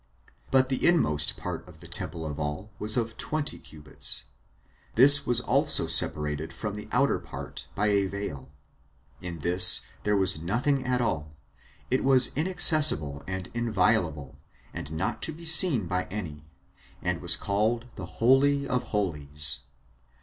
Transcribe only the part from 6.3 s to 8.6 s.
from the outer part by a veil.